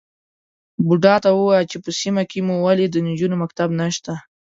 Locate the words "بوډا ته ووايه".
0.85-1.69